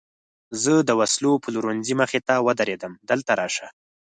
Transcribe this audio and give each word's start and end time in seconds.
زه 0.63 0.73
د 0.87 0.89
وسلو 0.99 1.31
پلورنځۍ 1.43 1.93
مخې 2.01 2.19
ته 2.27 2.33
ودرېدم، 2.47 2.93
دلته 3.09 3.31
راشه. 3.39 3.67